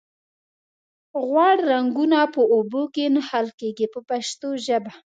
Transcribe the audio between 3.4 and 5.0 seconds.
کیږي په پښتو ژبه.